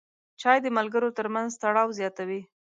[0.41, 2.41] چای د ملګرو ترمنځ تړاو زیاتوي.